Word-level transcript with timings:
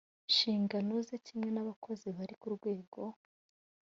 nshingano 0.29 0.93
ze 1.07 1.17
kimwe 1.25 1.49
n 1.51 1.57
abakozi 1.63 2.07
bari 2.17 2.35
ku 2.41 2.47
rwego 2.55 3.01